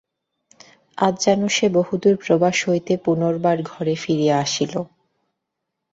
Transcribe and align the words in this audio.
আজ 0.97 1.13
যেন 1.25 1.41
সে 1.47 1.67
বহুদূর 1.69 2.15
প্রবাস 2.17 2.57
হইতে 2.67 2.93
পুনর্বার 2.97 3.57
ঘরে 3.63 3.93
ফিরিয়া 3.95 4.35
আসিল। 4.39 4.73